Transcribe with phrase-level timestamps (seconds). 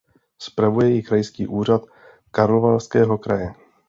[0.39, 1.81] Spravuje ji Krajský úřad
[2.31, 3.53] Karlovarského kraje.